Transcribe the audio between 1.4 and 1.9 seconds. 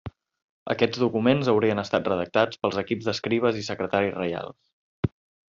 haurien